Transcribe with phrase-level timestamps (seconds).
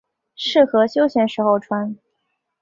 [0.35, 1.95] 适合休闲时候穿。